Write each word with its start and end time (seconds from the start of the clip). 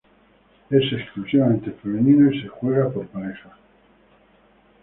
Es 0.71 0.81
exclusivamente 0.93 1.73
femenino 1.73 2.31
y 2.31 2.41
se 2.41 2.47
juega 2.47 2.89
por 2.89 3.05
parejas. 3.09 3.53